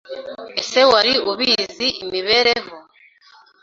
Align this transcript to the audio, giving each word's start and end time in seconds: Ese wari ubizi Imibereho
Ese 0.61 0.79
wari 0.91 1.13
ubizi 1.31 1.87
Imibereho 2.03 2.75